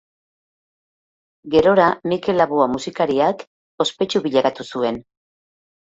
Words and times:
Gerora 1.57 1.85
Mikel 2.13 2.39
Laboa 2.43 2.67
musikariak 2.77 3.47
ospetsu 3.87 4.23
bilakatu 4.29 4.71
zuen. 4.77 5.03